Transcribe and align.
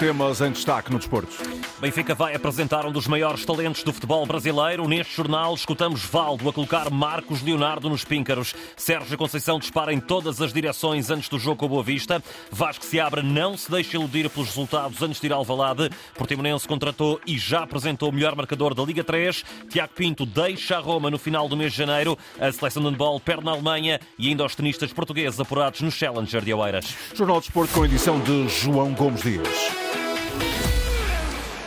temas 0.00 0.40
em 0.40 0.50
destaque 0.50 0.90
no 0.90 0.96
desporto. 0.96 1.30
Benfica 1.78 2.14
vai 2.14 2.34
apresentar 2.34 2.86
um 2.86 2.90
dos 2.90 3.06
maiores 3.06 3.44
talentos 3.44 3.82
do 3.82 3.92
futebol 3.92 4.24
brasileiro. 4.24 4.88
Neste 4.88 5.14
jornal 5.14 5.54
escutamos 5.54 6.02
Valdo 6.02 6.48
a 6.48 6.52
colocar 6.54 6.88
Marcos 6.88 7.42
Leonardo 7.42 7.90
nos 7.90 8.02
píncaros. 8.02 8.54
Sérgio 8.78 9.18
Conceição 9.18 9.58
dispara 9.58 9.92
em 9.92 10.00
todas 10.00 10.40
as 10.40 10.54
direções 10.54 11.10
antes 11.10 11.28
do 11.28 11.38
jogo 11.38 11.56
com 11.56 11.66
a 11.66 11.68
Boa 11.68 11.82
Vista. 11.82 12.22
Vasco 12.50 12.82
se 12.82 12.98
abre, 12.98 13.22
não 13.22 13.58
se 13.58 13.70
deixa 13.70 13.98
iludir 13.98 14.30
pelos 14.30 14.48
resultados 14.48 15.02
antes 15.02 15.20
de 15.20 15.26
ir 15.26 15.34
ao 15.34 15.44
Valade. 15.44 15.90
Portimonense 16.14 16.66
contratou 16.66 17.20
e 17.26 17.38
já 17.38 17.64
apresentou 17.64 18.08
o 18.08 18.12
melhor 18.12 18.34
marcador 18.34 18.74
da 18.74 18.82
Liga 18.82 19.04
3. 19.04 19.44
Tiago 19.68 19.92
Pinto 19.94 20.24
deixa 20.24 20.78
a 20.78 20.80
Roma 20.80 21.10
no 21.10 21.18
final 21.18 21.46
do 21.46 21.58
mês 21.58 21.72
de 21.72 21.78
janeiro. 21.78 22.16
A 22.40 22.50
seleção 22.50 22.82
de 22.82 22.88
handball 22.88 23.20
perde 23.20 23.44
na 23.44 23.50
Alemanha 23.50 24.00
e 24.18 24.28
ainda 24.28 24.46
os 24.46 24.54
tenistas 24.54 24.94
portugueses 24.94 25.38
apurados 25.38 25.82
no 25.82 25.90
Challenger 25.90 26.40
de 26.40 26.54
Oeiras. 26.54 26.96
Jornal 27.14 27.38
de 27.38 27.48
Desporto 27.48 27.74
com 27.74 27.84
edição 27.84 28.18
de 28.18 28.48
João 28.48 28.94
Gomes 28.94 29.20
Dias. 29.20 29.89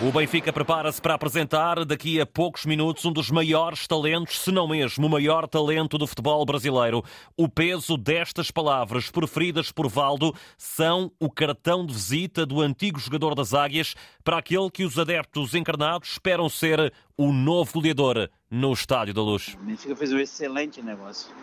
O 0.06 0.12
Benfica 0.12 0.52
prepara-se 0.52 1.02
para 1.02 1.14
apresentar 1.14 1.86
daqui 1.86 2.20
a 2.20 2.26
poucos 2.26 2.66
minutos 2.66 3.06
um 3.06 3.12
dos 3.14 3.32
maiores 3.32 3.88
talentos, 3.88 4.38
se 4.42 4.52
não 4.52 4.68
mesmo 4.68 5.08
o 5.08 5.10
maior 5.10 5.48
talento 5.48 5.98
do 5.98 6.06
futebol 6.06 6.46
brasileiro. 6.46 7.02
O 7.38 7.48
peso 7.48 7.96
destas 7.96 8.52
palavras, 8.52 9.10
proferidas 9.10 9.72
por 9.72 9.88
Valdo, 9.88 10.36
são 10.58 11.10
o 11.22 11.32
cartão 11.32 11.86
de 11.86 11.94
visita 11.94 12.46
do 12.46 12.60
antigo 12.60 13.00
jogador 13.00 13.34
das 13.34 13.54
Águias 13.54 13.96
para 14.26 14.40
aquele 14.40 14.70
que 14.70 14.84
os 14.84 15.00
adeptos 15.00 15.56
encarnados 15.56 16.12
esperam 16.12 16.50
ser 16.50 16.92
o 17.16 17.32
novo 17.32 17.72
goleador 17.72 18.30
no 18.52 18.74
Estádio 18.74 19.14
da 19.14 19.22
Luz. 19.22 19.56
O 19.58 19.64
Benfica 19.64 19.96
fez 19.96 20.12
um 20.12 20.20
excelente 20.20 20.82
negócio. 20.82 21.34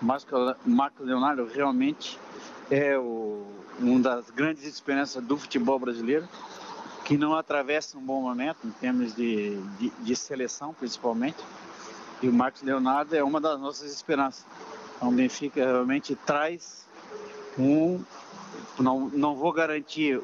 Marco 0.00 1.04
Leonardo 1.04 1.46
realmente 1.54 2.18
é 2.70 2.96
o, 2.96 3.46
uma 3.78 4.00
das 4.00 4.30
grandes 4.30 4.64
esperanças 4.64 5.22
do 5.22 5.36
futebol 5.36 5.78
brasileiro 5.78 6.26
que 7.08 7.16
não 7.16 7.34
atravessa 7.34 7.96
um 7.96 8.02
bom 8.02 8.20
momento 8.20 8.58
em 8.66 8.70
termos 8.70 9.14
de, 9.14 9.56
de, 9.78 9.90
de, 9.98 10.14
seleção, 10.14 10.74
principalmente. 10.74 11.38
E 12.20 12.28
o 12.28 12.32
Marcos 12.32 12.60
Leonardo 12.60 13.16
é 13.16 13.24
uma 13.24 13.40
das 13.40 13.58
nossas 13.58 13.90
esperanças. 13.90 14.44
Então, 14.94 15.08
o 15.08 15.12
Benfica 15.12 15.64
realmente 15.64 16.14
traz 16.14 16.86
um. 17.58 18.04
Não, 18.78 19.08
não 19.08 19.34
vou 19.34 19.50
garantir 19.54 20.18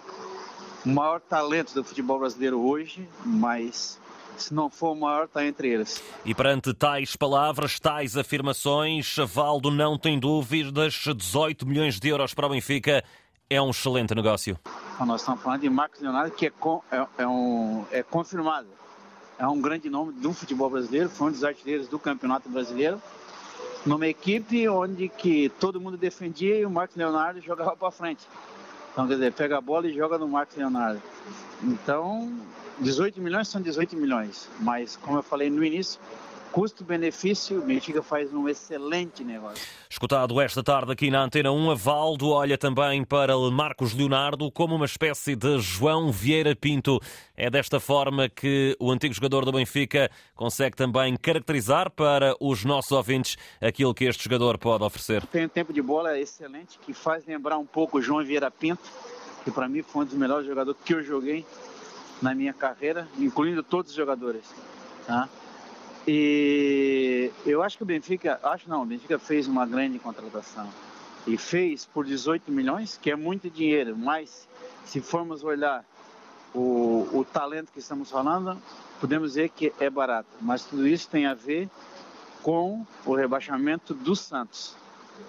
o 0.84 0.88
maior 0.88 1.22
talento 1.22 1.72
do 1.72 1.82
futebol 1.82 2.18
brasileiro 2.18 2.60
hoje, 2.60 3.08
mas 3.24 3.98
se 4.36 4.52
não 4.52 4.68
for 4.68 4.90
o 4.92 4.94
maior, 4.94 5.24
está 5.24 5.42
entre 5.46 5.68
eles. 5.68 6.02
E 6.22 6.34
perante 6.34 6.74
tais 6.74 7.16
palavras, 7.16 7.80
tais 7.80 8.14
afirmações, 8.14 9.16
Valdo 9.26 9.70
não 9.70 9.96
tem 9.96 10.18
dúvidas, 10.18 11.00
18 11.16 11.66
milhões 11.66 11.98
de 11.98 12.08
euros 12.08 12.34
para 12.34 12.46
o 12.46 12.50
Benfica 12.50 13.02
é 13.48 13.62
um 13.62 13.70
excelente 13.70 14.14
negócio. 14.14 14.58
Então, 14.94 15.06
nós 15.06 15.22
estamos 15.22 15.42
falando 15.42 15.60
de 15.60 15.68
Marcos 15.68 16.00
Leonardo, 16.00 16.30
que 16.30 16.46
é, 16.46 16.52
é, 16.92 17.06
é, 17.18 17.26
um, 17.26 17.84
é 17.90 18.00
confirmado. 18.04 18.68
É 19.36 19.44
um 19.44 19.60
grande 19.60 19.90
nome 19.90 20.12
do 20.12 20.32
futebol 20.32 20.70
brasileiro, 20.70 21.08
foi 21.08 21.28
um 21.28 21.30
dos 21.32 21.42
artilheiros 21.42 21.88
do 21.88 21.98
Campeonato 21.98 22.48
Brasileiro. 22.48 23.02
Numa 23.84 24.06
equipe 24.06 24.68
onde 24.68 25.08
que 25.08 25.48
todo 25.58 25.80
mundo 25.80 25.96
defendia 25.96 26.60
e 26.60 26.64
o 26.64 26.70
Marcos 26.70 26.96
Leonardo 26.96 27.40
jogava 27.40 27.76
para 27.76 27.90
frente. 27.90 28.24
Então, 28.92 29.08
quer 29.08 29.14
dizer, 29.14 29.32
pega 29.32 29.58
a 29.58 29.60
bola 29.60 29.88
e 29.88 29.92
joga 29.92 30.16
no 30.16 30.28
Marcos 30.28 30.56
Leonardo. 30.56 31.02
Então, 31.60 32.32
18 32.78 33.20
milhões 33.20 33.48
são 33.48 33.60
18 33.60 33.96
milhões. 33.96 34.48
Mas, 34.60 34.94
como 34.94 35.18
eu 35.18 35.24
falei 35.24 35.50
no 35.50 35.64
início, 35.64 36.00
custo-benefício, 36.54 37.58
o 37.58 37.62
Benfica 37.62 38.00
faz 38.00 38.32
um 38.32 38.48
excelente 38.48 39.24
negócio. 39.24 39.66
Escutado 39.90 40.40
esta 40.40 40.62
tarde 40.62 40.92
aqui 40.92 41.10
na 41.10 41.24
Antena 41.24 41.50
1, 41.50 41.72
Avaldo 41.72 42.28
olha 42.28 42.56
também 42.56 43.02
para 43.02 43.36
Marcos 43.50 43.92
Leonardo 43.92 44.52
como 44.52 44.76
uma 44.76 44.84
espécie 44.84 45.34
de 45.34 45.58
João 45.58 46.12
Vieira 46.12 46.54
Pinto. 46.54 47.00
É 47.36 47.50
desta 47.50 47.80
forma 47.80 48.28
que 48.28 48.76
o 48.78 48.92
antigo 48.92 49.12
jogador 49.12 49.44
do 49.44 49.50
Benfica 49.50 50.08
consegue 50.36 50.76
também 50.76 51.16
caracterizar 51.16 51.90
para 51.90 52.36
os 52.38 52.64
nossos 52.64 52.92
ouvintes 52.92 53.36
aquilo 53.60 53.92
que 53.92 54.04
este 54.04 54.22
jogador 54.22 54.56
pode 54.56 54.84
oferecer. 54.84 55.26
Tem 55.26 55.46
um 55.46 55.48
tempo 55.48 55.72
de 55.72 55.82
bola 55.82 56.16
excelente 56.16 56.78
que 56.78 56.94
faz 56.94 57.26
lembrar 57.26 57.58
um 57.58 57.66
pouco 57.66 57.98
o 57.98 58.00
João 58.00 58.24
Vieira 58.24 58.48
Pinto, 58.48 58.88
que 59.42 59.50
para 59.50 59.68
mim 59.68 59.82
foi 59.82 60.04
um 60.04 60.06
dos 60.06 60.14
melhores 60.14 60.46
jogadores 60.46 60.80
que 60.84 60.94
eu 60.94 61.02
joguei 61.02 61.44
na 62.22 62.32
minha 62.32 62.52
carreira, 62.52 63.08
incluindo 63.18 63.60
todos 63.60 63.90
os 63.90 63.96
jogadores. 63.96 64.44
Tá? 65.04 65.28
E 66.06 67.30
eu 67.46 67.62
acho 67.62 67.78
que 67.78 67.82
o 67.82 67.86
Benfica, 67.86 68.38
acho 68.42 68.68
não, 68.68 68.82
o 68.82 68.86
Benfica 68.86 69.18
fez 69.18 69.48
uma 69.48 69.64
grande 69.64 69.98
contratação. 69.98 70.68
E 71.26 71.38
fez 71.38 71.86
por 71.86 72.04
18 72.04 72.52
milhões, 72.52 72.98
que 73.00 73.10
é 73.10 73.16
muito 73.16 73.48
dinheiro, 73.48 73.96
mas 73.96 74.46
se 74.84 75.00
formos 75.00 75.42
olhar 75.42 75.84
o, 76.54 77.08
o 77.12 77.24
talento 77.24 77.72
que 77.72 77.78
estamos 77.78 78.10
falando, 78.10 78.58
podemos 79.00 79.30
dizer 79.30 79.48
que 79.48 79.72
é 79.80 79.88
barato. 79.88 80.28
Mas 80.40 80.64
tudo 80.64 80.86
isso 80.86 81.08
tem 81.08 81.24
a 81.24 81.32
ver 81.32 81.68
com 82.42 82.86
o 83.06 83.14
rebaixamento 83.14 83.94
do 83.94 84.14
Santos. 84.14 84.76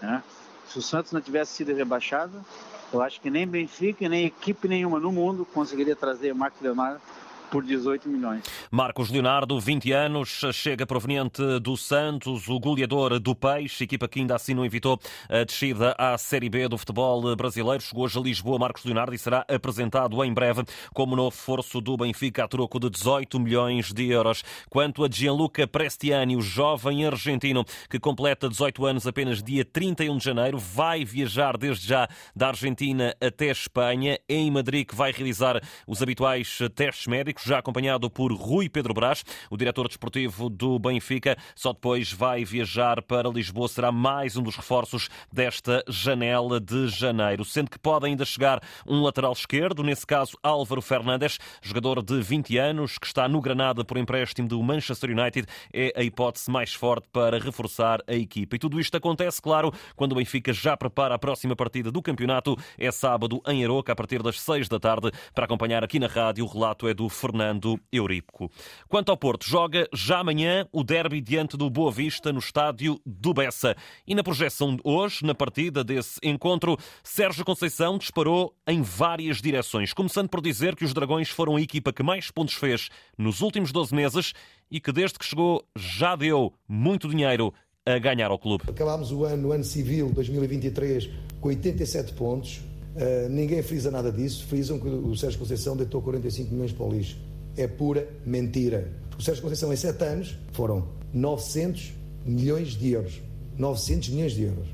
Né? 0.02 0.22
Se 0.68 0.80
o 0.80 0.82
Santos 0.82 1.14
não 1.14 1.22
tivesse 1.22 1.54
sido 1.54 1.74
rebaixado, 1.74 2.44
eu 2.92 3.02
acho 3.02 3.22
que 3.22 3.30
nem 3.30 3.48
Benfica, 3.48 4.08
nem 4.10 4.26
equipe 4.26 4.68
nenhuma 4.68 5.00
no 5.00 5.12
mundo 5.12 5.46
conseguiria 5.46 5.96
trazer 5.96 6.36
Marcos 6.36 6.62
Leonardo 6.62 7.02
por 7.52 7.64
18 7.64 8.10
milhões. 8.10 8.44
Marcos 8.72 9.10
Leonardo, 9.10 9.60
20 9.60 9.92
anos, 9.92 10.42
chega 10.54 10.86
proveniente 10.86 11.42
do 11.60 11.78
Santos, 11.78 12.48
o 12.48 12.60
goleador 12.60 13.20
do 13.20 13.36
Peixe, 13.36 13.84
equipa 13.84 14.08
que 14.08 14.20
ainda 14.20 14.36
assim 14.36 14.54
não 14.54 14.66
evitou 14.66 15.00
a 15.30 15.44
descida 15.44 15.96
à 15.98 16.18
Série 16.18 16.50
B 16.50 16.68
do 16.68 16.78
futebol 16.78 17.36
brasileiro. 17.36 17.82
Chegou 17.82 18.06
hoje 18.06 18.18
a 18.18 18.22
Lisboa 18.22 18.60
Marcos 18.60 18.84
Leonardo 18.86 19.14
e 19.14 19.18
será 19.18 19.46
apresentado 19.48 20.24
em 20.24 20.34
breve 20.34 20.64
como 20.94 21.16
novo 21.16 21.36
reforço 21.36 21.82
do 21.82 21.98
Benfica 21.98 22.44
a 22.44 22.48
troco 22.48 22.80
de 22.80 22.90
18 22.90 23.40
milhões 23.40 23.92
de 23.94 24.10
euros. 24.10 24.44
Quanto 24.70 25.04
a 25.04 25.10
Gianluca 25.10 25.68
Prestiani, 25.68 26.36
o 26.36 26.42
jovem 26.42 27.06
argentino 27.06 27.64
que 27.90 28.00
completa 28.00 28.50
18 28.50 28.86
anos 28.86 29.08
apenas 29.08 29.44
dia 29.44 29.64
31 29.64 30.18
de 30.18 30.24
janeiro, 30.24 30.58
vai 30.58 31.06
viajar 31.06 31.58
desde 31.58 31.88
já 31.88 32.08
da 32.36 32.48
Argentina 32.48 33.16
até 33.22 33.48
Espanha, 33.48 34.20
em 34.28 34.50
Madrid, 34.50 34.88
que 34.88 34.96
vai 34.96 35.12
realizar 35.12 35.62
os 35.88 36.02
habituais 36.02 36.60
testes 36.74 37.08
médicos 37.08 37.35
já 37.44 37.60
acompanhado 37.60 38.10
por 38.10 38.32
Rui 38.32 38.70
Pedro 38.70 38.94
Brás, 38.94 39.24
o 39.50 39.58
diretor 39.58 39.88
desportivo 39.88 40.50
do 40.50 40.78
Benfica. 40.80 41.38
Só 41.56 41.74
depois 41.74 42.12
vai 42.12 42.46
viajar 42.46 43.02
para 43.02 43.30
Lisboa. 43.30 43.68
Será 43.68 43.92
mais 43.92 44.38
um 44.38 44.44
dos 44.44 44.56
reforços 44.56 45.10
desta 45.32 45.84
janela 45.88 46.60
de 46.60 46.88
janeiro. 46.88 47.44
Sendo 47.44 47.70
que 47.70 47.80
pode 47.80 48.06
ainda 48.06 48.26
chegar 48.26 48.62
um 48.86 49.02
lateral 49.02 49.34
esquerdo, 49.34 49.84
nesse 49.84 50.06
caso 50.06 50.38
Álvaro 50.42 50.82
Fernandes, 50.82 51.40
jogador 51.62 52.02
de 52.02 52.22
20 52.22 52.58
anos, 52.58 52.98
que 52.98 53.08
está 53.08 53.28
no 53.28 53.42
Granada 53.42 53.84
por 53.84 53.98
empréstimo 53.98 54.48
do 54.48 54.62
Manchester 54.62 55.12
United, 55.12 55.48
é 55.74 55.94
a 55.96 56.04
hipótese 56.04 56.50
mais 56.50 56.74
forte 56.74 57.08
para 57.12 57.40
reforçar 57.40 58.00
a 58.08 58.14
equipa. 58.14 58.56
E 58.56 58.60
tudo 58.60 58.80
isto 58.80 58.96
acontece, 58.96 59.42
claro, 59.42 59.74
quando 59.96 60.14
o 60.14 60.16
Benfica 60.16 60.54
já 60.54 60.76
prepara 60.78 61.16
a 61.16 61.20
próxima 61.20 61.56
partida 61.56 61.92
do 61.92 62.02
campeonato. 62.02 62.58
É 62.78 62.92
sábado 62.92 63.42
em 63.48 63.64
Aroca, 63.64 63.94
a 63.94 63.96
partir 63.96 64.22
das 64.22 64.40
6 64.42 64.68
da 64.68 64.80
tarde. 64.80 65.12
Para 65.34 65.46
acompanhar 65.46 65.84
aqui 65.84 66.00
na 66.00 66.08
rádio, 66.08 66.46
o 66.46 66.48
relato 66.48 66.88
é 66.88 66.94
do 66.94 67.10
Fernando 67.26 67.80
Eurípico. 67.92 68.52
Quanto 68.88 69.10
ao 69.10 69.18
Porto, 69.18 69.48
joga 69.48 69.88
já 69.92 70.20
amanhã 70.20 70.68
o 70.72 70.84
derby 70.84 71.20
diante 71.22 71.58
do 71.58 71.70
Boa 71.72 71.92
Vista 71.92 72.32
no 72.32 72.38
estádio 72.38 73.02
do 73.04 73.34
Bessa. 73.34 73.76
E 74.06 74.14
na 74.14 74.24
projeção 74.24 74.76
de 74.76 74.82
hoje, 74.84 75.26
na 75.26 75.34
partida 75.34 75.84
desse 75.84 76.20
encontro, 76.22 76.78
Sérgio 77.04 77.44
Conceição 77.44 77.98
disparou 77.98 78.54
em 78.68 78.84
várias 78.84 79.42
direções, 79.42 79.92
começando 79.92 80.30
por 80.30 80.40
dizer 80.40 80.76
que 80.76 80.86
os 80.86 80.94
Dragões 80.94 81.30
foram 81.30 81.56
a 81.56 81.62
equipa 81.62 81.92
que 81.92 82.04
mais 82.04 82.30
pontos 82.30 82.54
fez 82.54 82.90
nos 83.18 83.42
últimos 83.42 83.72
12 83.72 83.96
meses 83.96 84.34
e 84.70 84.80
que 84.80 84.92
desde 84.92 85.18
que 85.18 85.26
chegou 85.26 85.66
já 85.76 86.16
deu 86.16 86.54
muito 86.68 87.10
dinheiro 87.10 87.52
a 87.88 87.98
ganhar 87.98 88.30
ao 88.30 88.38
clube. 88.38 88.66
Acabámos 88.68 89.12
o 89.12 89.26
ano, 89.26 89.48
o 89.48 89.52
ano 89.52 89.64
civil 89.64 90.12
2023 90.12 91.10
com 91.42 91.50
87 91.50 92.14
pontos 92.14 92.62
Uh, 92.96 93.30
ninguém 93.30 93.62
frisa 93.62 93.92
nada 93.92 94.12
disso. 94.12 94.46
Frisam 94.46 94.80
que 94.80 94.88
o 94.88 95.16
Sérgio 95.16 95.40
Conceição 95.40 95.76
deitou 95.76 96.02
45 96.02 96.54
milhões 96.54 96.72
para 96.72 96.86
o 96.86 96.92
lixo. 96.92 97.18
É 97.58 97.68
pura 97.68 98.08
mentira. 98.26 98.92
O 99.18 99.22
Sérgio 99.22 99.44
Conceição, 99.44 99.72
em 99.72 99.76
7 99.76 100.04
anos, 100.04 100.38
foram 100.54 100.88
900 101.14 101.94
milhões 102.26 102.70
de 102.70 102.92
euros. 102.92 103.22
900 103.58 104.10
milhões 104.10 104.34
de 104.34 104.44
euros. 104.44 104.68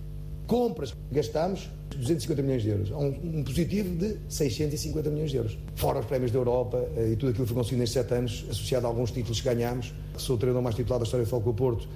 Compras, 0.46 0.94
gastámos 1.12 1.70
250 1.96 2.42
milhões 2.42 2.62
de 2.62 2.70
euros. 2.70 2.92
Um, 2.92 3.40
um, 3.40 3.44
positivo 3.44 3.96
de 3.96 4.18
650 4.30 5.10
milhões 5.10 5.32
de 5.32 5.38
euros. 5.38 5.58
Fora 5.76 6.00
os 6.00 6.06
prémios 6.06 6.32
da 6.32 6.38
Europa 6.38 6.78
uh, 6.78 7.12
e 7.12 7.16
tudo 7.16 7.30
aquilo 7.30 7.46
que 7.46 7.54
foi 7.54 7.56
conseguido 7.56 7.80
nestes 7.80 8.04
7 8.04 8.14
anos, 8.14 8.46
associado 8.50 8.86
a 8.86 8.90
alguns 8.90 9.12
títulos 9.12 9.42
que 9.42 9.46
ganhámos. 9.46 9.94
Sou 10.18 10.36
o 10.36 10.40
treinador 10.40 10.62
mais 10.62 10.76
titulado 10.76 11.04
da 11.04 11.06
história 11.06 11.26
do 11.26 11.30
Foco 11.30 11.54
Porto 11.54 11.88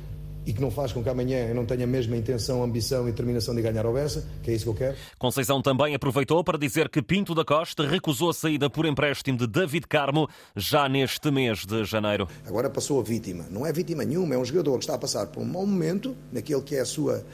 e 0.45 0.53
que 0.53 0.61
não 0.61 0.69
faz 0.69 0.91
com 0.91 1.03
que 1.03 1.09
amanhã 1.09 1.47
eu 1.47 1.55
não 1.55 1.65
tenha 1.65 1.85
a 1.85 1.87
mesma 1.87 2.15
intenção, 2.15 2.63
ambição 2.63 3.07
e 3.07 3.11
determinação 3.11 3.55
de 3.55 3.61
ganhar 3.61 3.85
ao 3.85 3.93
Bessa, 3.93 4.25
que 4.43 4.51
é 4.51 4.53
isso 4.53 4.65
que 4.65 4.69
eu 4.69 4.75
quero. 4.75 4.97
Conceição 5.17 5.61
também 5.61 5.95
aproveitou 5.95 6.43
para 6.43 6.57
dizer 6.57 6.89
que 6.89 7.01
Pinto 7.01 7.33
da 7.33 7.43
Costa 7.43 7.87
recusou 7.87 8.29
a 8.29 8.33
saída 8.33 8.69
por 8.69 8.85
empréstimo 8.85 9.37
de 9.37 9.47
David 9.47 9.87
Carmo 9.87 10.29
já 10.55 10.87
neste 10.87 11.31
mês 11.31 11.65
de 11.65 11.83
janeiro. 11.85 12.27
Agora 12.45 12.69
passou 12.69 12.99
a 12.99 13.03
vítima. 13.03 13.45
Não 13.49 13.65
é 13.65 13.73
vítima 13.73 14.03
nenhuma, 14.03 14.35
é 14.35 14.37
um 14.37 14.45
jogador 14.45 14.73
que 14.77 14.83
está 14.83 14.95
a 14.95 14.99
passar 14.99 15.27
por 15.27 15.41
um 15.41 15.45
mau 15.45 15.65
momento, 15.65 16.15
naquele 16.31 16.61
que 16.61 16.75
é 16.75 16.81
a 16.81 16.85
sua, 16.85 17.25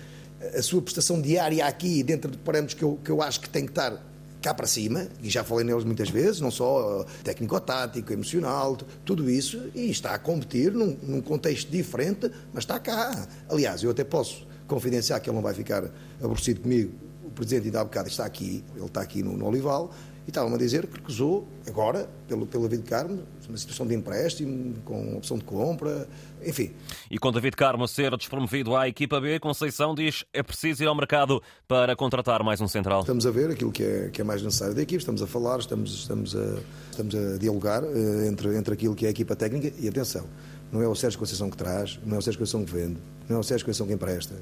a 0.56 0.62
sua 0.62 0.82
prestação 0.82 1.22
diária 1.22 1.66
aqui, 1.66 2.04
dentro 2.04 2.32
de 2.32 2.38
parâmetros 2.38 2.76
que 2.76 2.84
eu, 2.84 3.00
que 3.04 3.12
eu 3.12 3.22
acho 3.22 3.42
que 3.42 3.50
tem 3.50 3.66
que 3.66 3.72
estar 3.72 4.11
cá 4.42 4.54
para 4.54 4.68
cima, 4.68 5.08
e 5.22 5.30
já 5.30 5.44
falei 5.44 5.64
neles 5.64 5.84
muitas 5.84 6.10
vezes, 6.10 6.42
não 6.42 6.50
só 6.50 7.06
técnico-tático, 7.24 8.12
emocional, 8.12 8.78
tudo 9.06 9.30
isso, 9.30 9.70
e 9.76 9.90
está 9.90 10.14
a 10.16 10.20
competir 10.20 10.72
num, 10.72 10.98
num, 11.04 11.22
contexto 11.22 11.70
diferente, 11.70 12.32
mas 12.54 12.64
está 12.64 12.80
cá. 12.80 13.28
Aliás, 13.48 13.84
eu 13.84 13.92
até 13.92 14.04
posso 14.04 14.48
confidenciar 14.68 15.22
que 15.22 15.30
ele 15.30 15.36
não 15.36 15.44
vai 15.44 15.54
ficar 15.54 15.84
aborrecido 16.22 16.62
comigo. 16.62 16.94
O 17.24 17.30
presidente 17.30 17.66
ainda 17.66 17.82
há 17.82 17.84
bocado 17.84 18.10
está 18.10 18.26
aqui, 18.26 18.64
ele 18.76 18.86
está 18.86 19.02
aqui 19.02 19.22
no, 19.22 19.38
no 19.38 19.48
Olival, 19.48 19.94
e 20.26 20.30
estavam 20.30 20.54
a 20.54 20.58
dizer 20.58 20.88
que 20.88 20.98
recusou, 20.98 21.48
agora, 21.68 22.10
pelo, 22.28 22.46
pelo 22.46 22.68
David 22.68 22.88
Carmo, 22.88 23.24
uma 23.50 23.58
situação 23.58 23.86
de 23.86 23.94
empréstimo, 23.94 24.76
com 24.86 25.18
opção 25.18 25.38
de 25.38 25.44
compra, 25.44 26.08
enfim. 26.46 26.72
E 27.10 27.18
com 27.18 27.32
David 27.32 27.56
Carmo 27.56 27.88
ser 27.88 28.16
despromovido 28.16 28.76
à 28.76 28.88
equipa 28.88 29.20
B, 29.20 29.40
Conceição 29.40 29.94
diz 29.94 30.24
é 30.34 30.42
preciso 30.42 30.84
ir 30.84 30.88
ao 30.88 30.96
mercado 30.96 31.42
para 31.68 31.96
contratar 31.96 32.44
mais 32.44 32.62
um 32.62 32.68
central. 32.68 33.02
Estamos 33.02 33.26
a 33.26 33.32
ver 33.32 33.52
aquilo 33.52 33.72
que 33.72 33.84
é, 33.84 34.10
que 34.10 34.22
é 34.22 34.24
mais 34.24 34.42
necessário 34.42 34.74
da 34.74 34.82
equipe, 34.82 35.00
estamos 35.00 35.22
a 35.22 35.28
falar, 35.28 35.60
estamos, 35.60 35.94
estamos, 35.94 36.36
a, 36.36 36.60
estamos 36.92 37.16
a 37.16 37.38
dialogar 37.38 37.84
uh, 37.84 38.26
entre, 38.26 38.56
entre 38.56 38.74
aquilo 38.74 38.96
que 38.96 39.06
é 39.06 39.10
a 39.10 39.12
equipa 39.12 39.36
técnica 39.36 39.74
e 39.80 39.88
atenção. 39.88 40.26
Não 40.72 40.82
é 40.82 40.88
o 40.88 40.96
Sérgio 40.96 41.20
Conceição 41.20 41.50
que 41.50 41.58
traz, 41.58 42.00
não 42.06 42.16
é 42.16 42.20
o 42.20 42.22
Sérgio 42.22 42.40
Conceição 42.40 42.64
que 42.64 42.72
vende, 42.72 42.98
não 43.28 43.38
é 43.38 43.40
o 43.40 43.44
Sérgio 43.44 43.66
Conceição 43.66 43.88
que 43.88 43.94
empresta. 43.94 44.36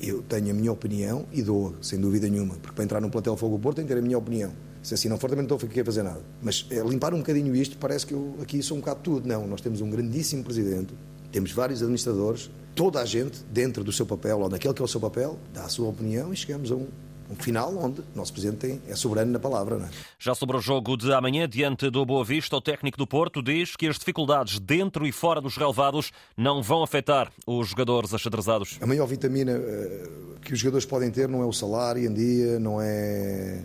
Eu 0.00 0.22
tenho 0.22 0.50
a 0.50 0.54
minha 0.54 0.72
opinião 0.72 1.26
e 1.32 1.42
dou, 1.42 1.74
sem 1.80 1.98
dúvida 1.98 2.28
nenhuma, 2.28 2.54
porque 2.56 2.74
para 2.74 2.84
entrar 2.84 3.00
num 3.00 3.08
plantel 3.08 3.36
Fogo 3.36 3.58
Porto 3.58 3.76
tem 3.76 3.86
que 3.86 3.92
ter 3.92 3.98
a 3.98 4.02
minha 4.02 4.18
opinião. 4.18 4.52
Se 4.86 4.94
assim 4.94 5.08
não 5.08 5.18
for, 5.18 5.28
também 5.28 5.44
não 5.44 5.56
estou 5.56 5.68
aqui 5.68 5.80
a 5.80 5.84
fazer 5.84 6.04
nada. 6.04 6.20
Mas 6.40 6.64
é, 6.70 6.78
limpar 6.78 7.12
um 7.12 7.18
bocadinho 7.18 7.56
isto, 7.56 7.76
parece 7.76 8.06
que 8.06 8.14
eu 8.14 8.36
aqui 8.40 8.62
sou 8.62 8.76
um 8.76 8.80
bocado 8.80 9.00
tudo. 9.02 9.26
Não, 9.26 9.44
nós 9.44 9.60
temos 9.60 9.80
um 9.80 9.90
grandíssimo 9.90 10.44
presidente, 10.44 10.94
temos 11.32 11.50
vários 11.50 11.82
administradores, 11.82 12.48
toda 12.72 13.00
a 13.00 13.04
gente, 13.04 13.42
dentro 13.50 13.82
do 13.82 13.90
seu 13.90 14.06
papel, 14.06 14.38
ou 14.38 14.48
naquele 14.48 14.72
que 14.72 14.80
é 14.80 14.84
o 14.84 14.86
seu 14.86 15.00
papel, 15.00 15.40
dá 15.52 15.64
a 15.64 15.68
sua 15.68 15.88
opinião 15.88 16.32
e 16.32 16.36
chegamos 16.36 16.70
a 16.70 16.76
um, 16.76 16.86
um 17.28 17.34
final 17.34 17.76
onde 17.76 18.00
o 18.00 18.04
nosso 18.14 18.32
Presidente 18.32 18.58
tem, 18.58 18.80
é 18.86 18.94
soberano 18.94 19.32
na 19.32 19.40
palavra. 19.40 19.74
É? 19.74 19.88
Já 20.20 20.36
sobre 20.36 20.56
o 20.56 20.60
jogo 20.60 20.96
de 20.96 21.12
amanhã, 21.12 21.48
diante 21.48 21.90
do 21.90 22.06
Boa 22.06 22.24
Vista, 22.24 22.54
o 22.56 22.60
técnico 22.60 22.96
do 22.96 23.08
Porto 23.08 23.42
diz 23.42 23.74
que 23.74 23.88
as 23.88 23.98
dificuldades 23.98 24.60
dentro 24.60 25.04
e 25.04 25.10
fora 25.10 25.40
dos 25.40 25.56
relevados 25.56 26.12
não 26.36 26.62
vão 26.62 26.84
afetar 26.84 27.32
os 27.44 27.70
jogadores 27.70 28.14
achadrezados. 28.14 28.78
A 28.80 28.86
maior 28.86 29.06
vitamina 29.06 29.50
uh, 29.58 30.38
que 30.42 30.52
os 30.52 30.60
jogadores 30.60 30.86
podem 30.86 31.10
ter 31.10 31.28
não 31.28 31.42
é 31.42 31.44
o 31.44 31.52
salário 31.52 32.08
em 32.08 32.14
dia, 32.14 32.60
não 32.60 32.80
é 32.80 33.64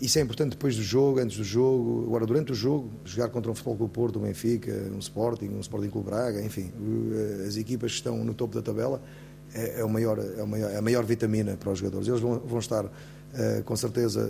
isso 0.00 0.18
é 0.18 0.22
importante 0.22 0.50
depois 0.50 0.76
do 0.76 0.82
jogo, 0.82 1.20
antes 1.20 1.36
do 1.36 1.44
jogo, 1.44 2.04
agora 2.06 2.26
durante 2.26 2.52
o 2.52 2.54
jogo, 2.54 2.90
jogar 3.04 3.28
contra 3.30 3.50
um 3.50 3.54
Futebol 3.54 3.76
Clube 3.76 3.92
Porto, 3.92 4.18
um 4.18 4.22
Benfica, 4.22 4.72
um 4.94 4.98
Sporting, 4.98 5.48
um 5.48 5.60
Sporting 5.60 5.88
Clube 5.88 6.10
Braga, 6.10 6.42
enfim, 6.42 6.70
as 7.46 7.56
equipas 7.56 7.92
que 7.92 7.98
estão 7.98 8.22
no 8.24 8.34
topo 8.34 8.54
da 8.54 8.62
tabela 8.62 9.02
é, 9.54 9.80
é, 9.80 9.84
o 9.84 9.88
maior, 9.88 10.18
é, 10.18 10.42
o 10.42 10.46
maior, 10.46 10.70
é 10.70 10.76
a 10.76 10.82
maior 10.82 11.04
vitamina 11.04 11.56
para 11.56 11.70
os 11.70 11.78
jogadores. 11.78 12.06
Eles 12.06 12.20
vão, 12.20 12.38
vão 12.40 12.58
estar, 12.58 12.84
uh, 12.84 12.90
com 13.64 13.74
certeza, 13.76 14.20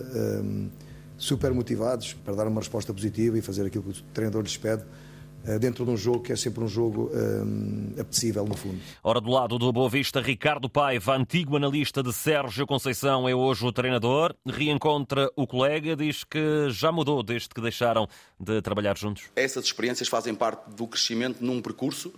um, 0.42 0.68
super 1.16 1.52
motivados 1.52 2.14
para 2.14 2.34
dar 2.34 2.46
uma 2.46 2.60
resposta 2.60 2.92
positiva 2.92 3.38
e 3.38 3.40
fazer 3.40 3.66
aquilo 3.66 3.84
que 3.84 4.00
o 4.00 4.02
treinador 4.12 4.42
lhes 4.42 4.56
pede 4.56 4.82
eh, 4.82 4.86
dentro 5.58 5.84
de 5.84 5.90
um 5.90 5.96
jogo 5.96 6.20
que 6.20 6.32
é 6.32 6.36
sempre 6.36 6.62
um 6.62 6.68
jogo 6.68 7.10
um, 7.14 7.92
eh, 7.96 8.00
apetecível, 8.00 8.44
no 8.44 8.56
fundo. 8.56 8.78
Ora, 9.02 9.20
do 9.20 9.30
lado 9.30 9.58
do 9.58 9.72
Boa 9.72 9.88
Vista, 9.88 10.20
Ricardo 10.20 10.68
Paiva, 10.68 11.16
antigo 11.16 11.56
analista 11.56 12.02
de 12.02 12.12
Sérgio 12.12 12.66
Conceição, 12.66 13.28
é 13.28 13.34
hoje 13.34 13.64
o 13.64 13.72
treinador. 13.72 14.34
Reencontra 14.44 15.30
o 15.36 15.46
colega, 15.46 15.94
diz 15.94 16.24
que 16.24 16.68
já 16.70 16.90
mudou 16.90 17.22
desde 17.22 17.48
que 17.50 17.60
deixaram 17.60 18.08
de 18.38 18.60
trabalhar 18.60 18.96
juntos. 18.96 19.24
Essas 19.36 19.64
experiências 19.64 20.08
fazem 20.08 20.34
parte 20.34 20.68
do 20.74 20.86
crescimento 20.86 21.44
num 21.44 21.62
percurso 21.62 22.12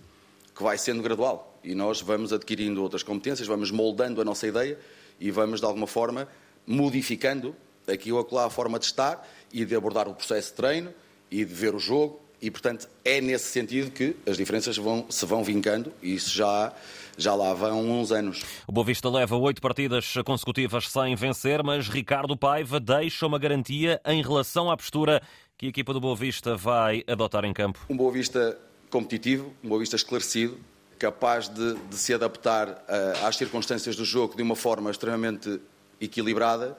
que 0.55 0.63
vai 0.63 0.77
sendo 0.77 1.01
gradual 1.01 1.59
e 1.63 1.75
nós 1.75 2.01
vamos 2.01 2.33
adquirindo 2.33 2.81
outras 2.81 3.03
competências, 3.03 3.47
vamos 3.47 3.71
moldando 3.71 4.21
a 4.21 4.25
nossa 4.25 4.47
ideia 4.47 4.77
e 5.19 5.31
vamos, 5.31 5.59
de 5.59 5.65
alguma 5.65 5.87
forma, 5.87 6.27
modificando 6.65 7.55
aqui 7.87 8.11
ou 8.11 8.19
acolá 8.19 8.45
a 8.45 8.49
forma 8.49 8.79
de 8.79 8.85
estar 8.85 9.27
e 9.53 9.65
de 9.65 9.75
abordar 9.75 10.07
o 10.07 10.13
processo 10.13 10.49
de 10.49 10.55
treino 10.55 10.93
e 11.29 11.45
de 11.45 11.53
ver 11.53 11.75
o 11.75 11.79
jogo 11.79 12.19
e, 12.41 12.49
portanto, 12.49 12.87
é 13.03 13.19
nesse 13.19 13.45
sentido 13.45 13.91
que 13.91 14.15
as 14.25 14.37
diferenças 14.37 14.77
vão, 14.77 15.05
se 15.09 15.25
vão 15.25 15.43
vincando 15.43 15.91
e 16.01 16.15
isso 16.15 16.35
já, 16.35 16.73
já 17.17 17.35
lá 17.35 17.53
vão 17.53 17.99
uns 17.99 18.11
anos. 18.11 18.43
O 18.67 18.71
Boa 18.71 18.85
Vista 18.85 19.09
leva 19.09 19.35
oito 19.35 19.61
partidas 19.61 20.13
consecutivas 20.25 20.89
sem 20.89 21.15
vencer, 21.15 21.63
mas 21.63 21.87
Ricardo 21.87 22.37
Paiva 22.37 22.79
deixa 22.79 23.25
uma 23.27 23.37
garantia 23.37 23.99
em 24.05 24.21
relação 24.21 24.71
à 24.71 24.77
postura 24.77 25.21
que 25.57 25.65
a 25.65 25.69
equipa 25.69 25.93
do 25.93 25.99
Boa 25.99 26.15
Vista 26.15 26.55
vai 26.55 27.03
adotar 27.07 27.43
em 27.43 27.53
campo. 27.53 27.79
Um 27.89 27.97
Boa 27.97 28.11
Vista 28.11 28.57
competitivo, 28.89 29.53
um 29.63 29.67
Boa 29.67 29.79
Vista 29.79 29.97
esclarecido, 29.97 30.57
capaz 30.97 31.49
de, 31.49 31.75
de 31.89 31.95
se 31.95 32.13
adaptar 32.13 32.69
uh, 32.69 33.25
às 33.25 33.35
circunstâncias 33.35 33.95
do 33.95 34.05
jogo 34.05 34.35
de 34.35 34.41
uma 34.41 34.55
forma 34.55 34.89
extremamente 34.91 35.59
equilibrada 35.99 36.77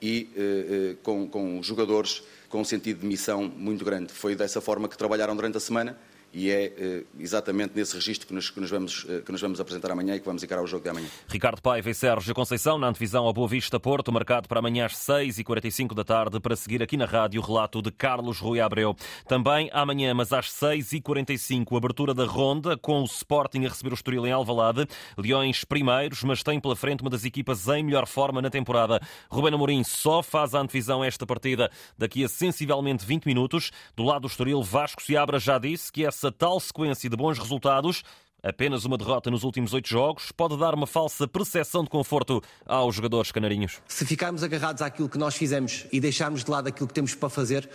e 0.00 0.28
uh, 0.36 0.92
uh, 0.92 0.96
com, 1.02 1.28
com 1.28 1.62
jogadores 1.62 2.22
com 2.48 2.60
um 2.60 2.64
sentido 2.64 3.00
de 3.00 3.06
missão 3.06 3.42
muito 3.44 3.84
grande. 3.84 4.12
Foi 4.12 4.34
dessa 4.34 4.60
forma 4.60 4.88
que 4.88 4.96
trabalharam 4.96 5.34
durante 5.36 5.56
a 5.56 5.60
semana 5.60 5.96
e 6.32 6.50
é 6.50 7.04
uh, 7.06 7.06
exatamente 7.18 7.72
nesse 7.74 7.94
registro 7.94 8.26
que 8.26 8.34
nos, 8.34 8.50
que, 8.50 8.60
nos 8.60 8.70
vamos, 8.70 9.04
uh, 9.04 9.22
que 9.22 9.32
nos 9.32 9.40
vamos 9.40 9.60
apresentar 9.60 9.90
amanhã 9.90 10.14
e 10.14 10.20
que 10.20 10.26
vamos 10.26 10.42
encarar 10.42 10.62
o 10.62 10.66
jogo 10.66 10.82
de 10.82 10.90
amanhã. 10.90 11.08
Ricardo 11.26 11.60
Paiva 11.62 11.88
e 11.88 11.94
Sérgio 11.94 12.34
Conceição, 12.34 12.78
na 12.78 12.88
antevisão 12.88 13.24
ao 13.24 13.32
Boa 13.32 13.48
Vista 13.48 13.80
Porto, 13.80 14.12
marcado 14.12 14.48
para 14.48 14.58
amanhã 14.58 14.86
às 14.86 14.94
6h45 14.94 15.94
da 15.94 16.04
tarde, 16.04 16.38
para 16.40 16.54
seguir 16.54 16.82
aqui 16.82 16.96
na 16.96 17.06
rádio 17.06 17.40
o 17.40 17.44
relato 17.44 17.80
de 17.80 17.90
Carlos 17.90 18.38
Rui 18.38 18.60
Abreu. 18.60 18.94
Também 19.26 19.70
amanhã, 19.72 20.12
mas 20.12 20.32
às 20.32 20.46
6h45, 20.50 21.76
abertura 21.76 22.12
da 22.12 22.24
ronda, 22.24 22.76
com 22.76 23.00
o 23.00 23.04
Sporting 23.04 23.64
a 23.64 23.68
receber 23.68 23.92
o 23.92 23.94
Estoril 23.94 24.26
em 24.26 24.32
Alvalade. 24.32 24.86
Leões 25.16 25.64
primeiros, 25.64 26.22
mas 26.22 26.42
tem 26.42 26.60
pela 26.60 26.76
frente 26.76 27.00
uma 27.00 27.10
das 27.10 27.24
equipas 27.24 27.66
em 27.68 27.82
melhor 27.82 28.06
forma 28.06 28.42
na 28.42 28.50
temporada. 28.50 29.00
Rubén 29.30 29.54
Amorim 29.54 29.82
só 29.82 30.22
faz 30.22 30.54
a 30.54 30.60
antevisão 30.60 31.02
esta 31.02 31.26
partida 31.26 31.70
daqui 31.96 32.24
a 32.24 32.28
sensivelmente 32.28 33.04
20 33.04 33.24
minutos. 33.24 33.70
Do 33.96 34.02
lado 34.02 34.22
do 34.22 34.28
Estoril, 34.28 34.62
Vasco 34.62 35.02
Seabra 35.02 35.38
já 35.38 35.58
disse 35.58 35.90
que 35.90 36.04
essa 36.18 36.32
tal 36.32 36.58
sequência 36.58 37.08
de 37.08 37.16
bons 37.16 37.38
resultados 37.38 38.02
Apenas 38.40 38.84
uma 38.84 38.96
derrota 38.96 39.32
nos 39.32 39.42
últimos 39.42 39.74
oito 39.74 39.88
jogos 39.88 40.30
pode 40.30 40.56
dar 40.56 40.72
uma 40.72 40.86
falsa 40.86 41.26
percepção 41.26 41.82
de 41.82 41.90
conforto 41.90 42.40
aos 42.64 42.94
jogadores 42.94 43.32
canarinhos. 43.32 43.80
Se 43.88 44.06
ficarmos 44.06 44.44
agarrados 44.44 44.80
àquilo 44.80 45.08
que 45.08 45.18
nós 45.18 45.34
fizemos 45.34 45.86
e 45.90 45.98
deixarmos 45.98 46.44
de 46.44 46.50
lado 46.50 46.68
aquilo 46.68 46.86
que 46.86 46.94
temos 46.94 47.16
para 47.16 47.28
fazer, 47.28 47.68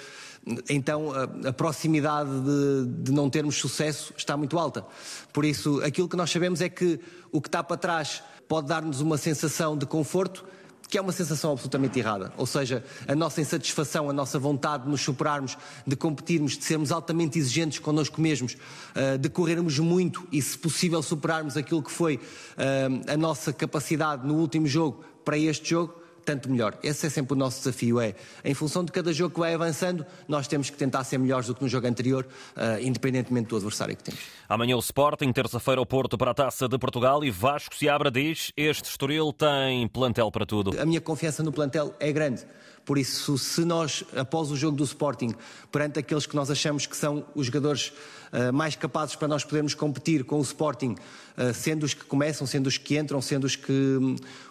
então 0.69 1.12
a, 1.45 1.51
proximidade 1.51 2.30
de, 2.30 3.04
de, 3.04 3.12
não 3.12 3.30
termos 3.30 3.57
sucesso 3.57 4.13
está 4.16 4.38
muito 4.38 4.57
alta. 4.57 4.86
Por 5.34 5.44
isso, 5.44 5.84
aquilo 5.84 6.07
que 6.07 6.16
nós 6.16 6.31
sabemos 6.31 6.62
é 6.62 6.69
que 6.69 6.98
o 7.30 7.42
que 7.42 7.50
está 7.50 7.62
para 7.62 7.75
trás 7.75 8.24
pode 8.48 8.66
dar-nos 8.66 9.01
uma 9.01 9.18
sensação 9.18 9.78
de 9.78 9.86
conforto 9.86 10.46
que 10.88 10.98
é 10.98 11.02
uma 11.02 11.12
sensação 11.12 11.52
absolutamente 11.54 11.98
errada. 11.98 12.32
Ou 12.38 12.46
seja, 12.46 12.84
a 13.08 13.16
nossa 13.16 13.42
insatisfação, 13.42 14.10
a 14.10 14.14
nossa 14.14 14.38
vontade 14.38 14.84
de 14.84 14.90
nos 14.90 15.02
superarmos, 15.02 15.58
de 15.88 15.96
competirmos, 15.96 16.58
de 16.58 16.63
sermos 16.63 16.92
altamente 16.92 17.40
exigentes 17.40 17.80
connosco 17.80 18.22
mesmos, 18.22 18.56
eh, 18.94 19.18
de 19.18 19.30
corrermos 19.30 19.80
muito 19.80 20.28
e, 20.32 20.42
se 20.42 20.58
possível, 20.58 21.02
superarmos 21.02 21.58
aquilo 21.58 21.82
que 21.82 21.92
foi 21.92 22.20
eh, 22.58 22.88
a 23.08 23.18
nossa 23.18 23.52
capacidade 23.52 24.28
no 24.28 24.36
último 24.36 24.68
jogo 24.68 25.04
para 25.25 25.38
este 25.38 25.72
jogo, 25.72 26.02
tanto 26.24 26.50
melhor. 26.50 26.77
Esse 26.84 27.08
é 27.08 27.10
sempre 27.10 27.34
o 27.34 27.36
nosso 27.36 27.60
desafio, 27.60 28.00
é, 28.00 28.15
em 28.44 28.53
função 28.53 28.84
de 28.84 28.92
cada 28.92 29.13
jogo 29.13 29.34
que 29.34 29.39
vai 29.39 29.53
avançando, 29.53 30.06
nós 30.27 30.48
temos 30.48 30.70
que 30.70 30.77
tentar 30.77 31.03
ser 31.03 31.18
melhores 31.18 31.48
do 31.48 31.56
que 31.56 31.62
no 31.62 31.70
jogo 31.70 31.88
anterior, 31.88 32.25
uh, 32.56 32.82
independentemente 32.82 33.50
do 33.50 33.56
adversário 33.56 33.96
que 33.96 34.03
temos. 34.03 34.22
Amanhã 34.48 34.75
o 34.75 34.80
Sporting, 34.80 35.32
terça-feira 35.32 35.82
o 35.82 35.86
Porto 35.86 36.18
para 36.18 36.32
a 36.32 36.34
Taça 36.34 36.68
de 36.68 36.77
Portugal 36.77 37.24
e 37.24 37.32
Vasco 37.32 37.75
se 37.75 37.89
abre 37.89 38.12
diz, 38.12 38.51
este 38.56 38.89
Estoril 38.89 39.34
tem 39.34 39.88
plantel 39.88 40.32
para 40.32 40.46
tudo. 40.46 40.80
A 40.80 40.86
minha 40.86 41.01
confiança 41.01 41.44
no 41.44 41.51
plantel 41.51 41.94
é 42.00 42.12
grande. 42.12 42.46
Por 42.86 42.98
isso, 42.98 43.38
se 43.38 43.63
nós, 43.63 44.04
após 44.16 44.52
o 44.52 44.58
jogo 44.58 44.75
do 44.75 44.84
Sporting, 44.84 45.34
perante 45.72 46.00
aqueles 46.00 46.25
que 46.25 46.36
nós 46.36 46.52
achamos 46.52 46.86
que 46.86 46.98
são 46.98 47.25
os 47.34 47.46
jogadores 47.46 47.94
uh, 48.34 48.52
mais 48.52 48.75
capazes 48.75 49.16
para 49.16 49.28
nós 49.28 49.46
podermos 49.46 49.74
competir 49.74 50.25
com 50.25 50.38
o 50.38 50.42
Sporting, 50.42 50.92
uh, 51.38 51.54
sendo 51.54 51.84
os 51.84 51.94
que 51.94 52.04
começam, 52.04 52.46
sendo 52.46 52.68
os 52.68 52.78
que 52.78 52.98
entram, 52.98 53.22
sendo 53.22 53.46
os 53.46 53.56
que, 53.56 53.72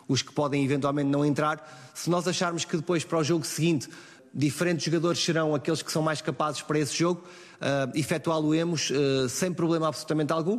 os 0.09 0.23
que 0.23 0.33
podem 0.33 0.65
eventualmente 0.65 1.11
não 1.11 1.25
entrar, 1.25 1.93
se 1.95 2.09
nós 2.09 2.27
acharmos 2.27 2.65
que 2.65 2.77
depois 2.77 3.05
para 3.05 3.19
o 3.19 3.25
jogo 3.25 3.45
seguinte 3.45 3.89
diferentes 4.35 4.87
jogadores 4.87 5.23
serão 5.23 5.55
aqueles 5.55 5.83
que 5.83 5.93
são 5.93 6.01
mais 6.01 6.23
capazes 6.23 6.63
para 6.63 6.79
esse 6.79 6.97
jogo, 6.97 7.23
uh, 7.61 7.95
efetuá-lo-emos 7.95 8.91
sem 9.29 9.53
problema 9.53 9.89
absolutamente 9.89 10.33
algum, 10.33 10.59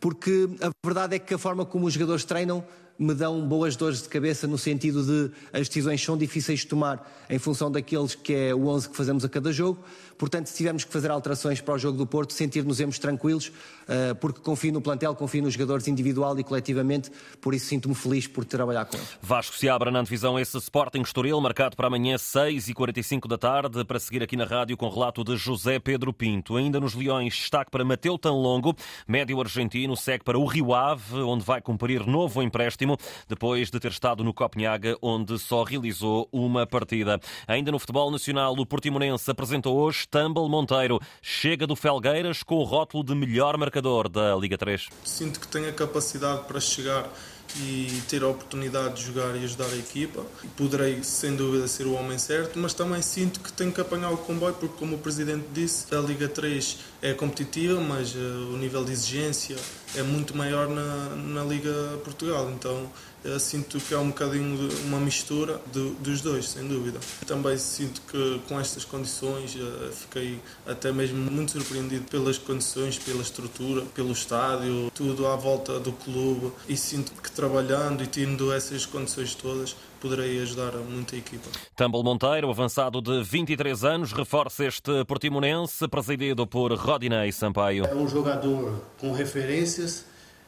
porque 0.00 0.48
a 0.60 0.72
verdade 0.84 1.14
é 1.14 1.18
que 1.20 1.32
a 1.32 1.38
forma 1.38 1.64
como 1.64 1.86
os 1.86 1.94
jogadores 1.94 2.24
treinam 2.24 2.64
me 2.98 3.14
dão 3.14 3.46
boas 3.46 3.76
dores 3.76 4.02
de 4.02 4.08
cabeça 4.08 4.46
no 4.46 4.58
sentido 4.58 5.02
de 5.02 5.34
as 5.52 5.68
decisões 5.68 6.02
são 6.02 6.16
difíceis 6.16 6.60
de 6.60 6.66
tomar 6.66 7.24
em 7.28 7.38
função 7.38 7.70
daqueles 7.70 8.14
que 8.14 8.32
é 8.34 8.54
o 8.54 8.68
11 8.68 8.90
que 8.90 8.96
fazemos 8.96 9.24
a 9.24 9.28
cada 9.28 9.52
jogo. 9.52 9.82
Portanto, 10.18 10.46
se 10.46 10.56
tivermos 10.56 10.84
que 10.84 10.92
fazer 10.92 11.10
alterações 11.10 11.60
para 11.60 11.74
o 11.74 11.78
jogo 11.78 11.98
do 11.98 12.06
Porto, 12.06 12.32
sentir-nos 12.32 12.78
tranquilos, 12.98 13.50
eh, 13.88 14.14
porque 14.14 14.40
confio 14.40 14.72
no 14.72 14.80
plantel, 14.80 15.16
confio 15.16 15.42
nos 15.42 15.54
jogadores 15.54 15.88
individual 15.88 16.38
e 16.38 16.44
coletivamente, 16.44 17.10
por 17.40 17.54
isso 17.54 17.66
sinto-me 17.66 17.94
feliz 17.94 18.28
por 18.28 18.44
trabalhar 18.44 18.84
com 18.84 18.96
eles. 18.96 19.08
Vasco 19.20 19.56
se 19.56 19.68
abre 19.68 19.90
na 19.90 19.98
antevisão 19.98 20.38
esse 20.38 20.56
Sporting 20.58 21.00
Estoril, 21.00 21.40
marcado 21.40 21.74
para 21.74 21.88
amanhã 21.88 22.14
6h45 22.14 23.26
da 23.26 23.36
tarde, 23.36 23.84
para 23.84 23.98
seguir 23.98 24.22
aqui 24.22 24.36
na 24.36 24.44
rádio 24.44 24.76
com 24.76 24.88
relato 24.88 25.24
de 25.24 25.36
José 25.36 25.80
Pedro 25.80 26.12
Pinto. 26.12 26.56
Ainda 26.56 26.78
nos 26.78 26.94
Leões, 26.94 27.34
destaque 27.34 27.70
para 27.72 27.84
Mateu 27.84 28.16
Tanlongo, 28.16 28.76
médio 29.08 29.40
argentino, 29.40 29.96
segue 29.96 30.22
para 30.22 30.38
o 30.38 30.44
Rio 30.46 30.72
Ave, 30.72 31.16
onde 31.16 31.44
vai 31.44 31.60
cumprir 31.60 32.06
novo 32.06 32.40
empréstimo 32.42 32.81
depois 33.28 33.70
de 33.70 33.78
ter 33.78 33.90
estado 33.90 34.24
no 34.24 34.34
Copenhaga, 34.34 34.96
onde 35.00 35.38
só 35.38 35.62
realizou 35.62 36.28
uma 36.32 36.66
partida. 36.66 37.20
Ainda 37.46 37.72
no 37.72 37.78
futebol 37.78 38.10
nacional, 38.10 38.54
o 38.54 38.66
Portimonense 38.66 39.30
apresentou 39.30 39.76
hoje 39.76 40.06
Tumble 40.08 40.48
Monteiro. 40.48 41.00
Chega 41.20 41.66
do 41.66 41.76
Felgueiras 41.76 42.42
com 42.42 42.56
o 42.56 42.64
rótulo 42.64 43.04
de 43.04 43.14
melhor 43.14 43.56
marcador 43.56 44.08
da 44.08 44.34
Liga 44.36 44.58
3. 44.58 44.88
Sinto 45.04 45.40
que 45.40 45.48
tem 45.48 45.66
a 45.66 45.72
capacidade 45.72 46.44
para 46.44 46.60
chegar 46.60 47.08
e 47.56 48.02
ter 48.08 48.22
a 48.22 48.28
oportunidade 48.28 48.94
de 48.94 49.02
jogar 49.02 49.36
e 49.36 49.44
ajudar 49.44 49.66
a 49.66 49.76
equipa. 49.76 50.24
Poderei, 50.56 51.02
sem 51.02 51.34
dúvida, 51.36 51.68
ser 51.68 51.86
o 51.86 51.94
homem 51.94 52.18
certo, 52.18 52.58
mas 52.58 52.72
também 52.72 53.02
sinto 53.02 53.40
que 53.40 53.52
tenho 53.52 53.72
que 53.72 53.80
apanhar 53.80 54.10
o 54.10 54.16
comboio, 54.16 54.54
porque, 54.54 54.76
como 54.78 54.96
o 54.96 54.98
Presidente 54.98 55.46
disse, 55.52 55.94
a 55.94 56.00
Liga 56.00 56.28
3 56.28 56.78
é 57.02 57.12
competitiva, 57.12 57.80
mas 57.80 58.14
uh, 58.14 58.52
o 58.52 58.56
nível 58.56 58.84
de 58.84 58.92
exigência 58.92 59.56
é 59.96 60.02
muito 60.02 60.36
maior 60.36 60.68
na, 60.68 61.16
na 61.16 61.44
Liga 61.44 61.72
Portugal. 62.04 62.50
Então, 62.50 62.90
uh, 63.24 63.38
sinto 63.38 63.78
que 63.78 63.94
é 63.94 63.98
um 63.98 64.08
bocadinho 64.08 64.68
de, 64.68 64.82
uma 64.82 64.98
mistura 64.98 65.60
de, 65.72 65.90
dos 65.94 66.20
dois, 66.20 66.48
sem 66.48 66.66
dúvida. 66.66 66.98
Também 67.26 67.56
sinto 67.58 68.00
que, 68.02 68.40
com 68.48 68.58
estas 68.58 68.84
condições, 68.84 69.54
uh, 69.54 69.92
fiquei 69.92 70.40
até 70.66 70.92
mesmo 70.92 71.18
muito 71.30 71.52
surpreendido 71.52 72.04
pelas 72.04 72.38
condições, 72.38 72.98
pela 72.98 73.22
estrutura, 73.22 73.82
pelo 73.94 74.12
estádio, 74.12 74.90
tudo 74.94 75.26
à 75.26 75.36
volta 75.36 75.78
do 75.78 75.92
clube 75.92 76.52
e 76.68 76.76
sinto 76.76 77.12
que 77.20 77.30
trabalhando 77.30 78.02
e 78.02 78.06
tendo 78.06 78.52
essas 78.52 78.86
condições 78.86 79.34
todas, 79.34 79.76
poderei 80.02 80.42
ajudar 80.42 80.72
muito 80.78 81.14
a 81.14 81.18
equipa. 81.18 81.48
Tumble 81.76 82.02
Monteiro, 82.02 82.50
avançado 82.50 83.00
de 83.00 83.22
23 83.22 83.84
anos, 83.84 84.12
reforça 84.12 84.64
este 84.64 85.04
portimonense, 85.04 85.86
presidido 85.86 86.44
por 86.44 86.72
Rodinei 86.72 87.30
Sampaio. 87.30 87.84
É 87.84 87.94
um 87.94 88.08
jogador 88.08 88.82
com 88.98 89.12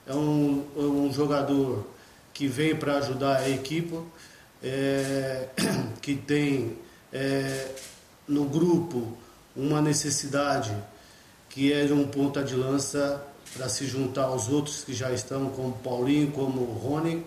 é 0.06 0.14
um, 0.14 0.64
é 0.76 0.80
um 0.80 1.12
jogador 1.12 1.86
que 2.32 2.46
vem 2.46 2.74
para 2.74 2.98
ajudar 2.98 3.36
a 3.38 3.48
equipa, 3.48 4.02
é, 4.62 5.48
que 6.02 6.14
tem 6.14 6.76
é, 7.12 7.68
no 8.26 8.44
grupo 8.44 9.16
uma 9.56 9.80
necessidade 9.80 10.74
que 11.48 11.72
é 11.72 11.84
um 11.84 12.08
ponta 12.08 12.42
de 12.42 12.56
lança 12.56 13.22
para 13.56 13.68
se 13.68 13.86
juntar 13.86 14.24
aos 14.24 14.48
outros 14.48 14.82
que 14.82 14.92
já 14.92 15.12
estão, 15.12 15.50
como 15.50 15.72
Paulinho, 15.74 16.32
como 16.32 16.64
Rony. 16.64 17.24